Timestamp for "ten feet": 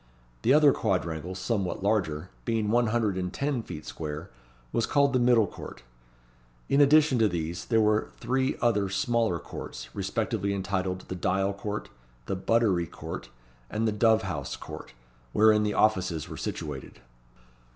3.31-3.85